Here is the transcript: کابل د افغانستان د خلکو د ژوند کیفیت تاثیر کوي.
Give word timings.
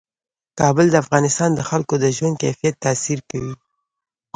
کابل 0.59 0.85
د 0.91 0.95
افغانستان 1.03 1.49
د 1.55 1.61
خلکو 1.69 1.93
د 1.99 2.05
ژوند 2.17 2.35
کیفیت 2.43 2.75
تاثیر 2.85 3.19
کوي. 3.29 3.53